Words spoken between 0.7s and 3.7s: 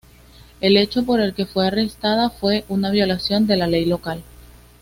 hecho por el que fue arrestada fue una violación de la